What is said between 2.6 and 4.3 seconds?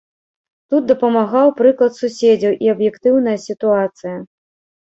і аб'ектыўная сітуацыя.